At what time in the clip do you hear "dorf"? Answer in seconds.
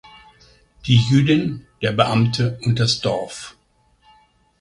3.01-3.55